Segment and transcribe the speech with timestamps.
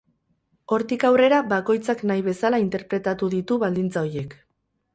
[0.75, 4.39] Hortik aurrera bakoitzak nahi bezala interpretatu ditu baldintza horiek.